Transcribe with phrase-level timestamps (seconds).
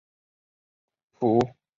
[0.03, 1.59] 普纳凯基边上。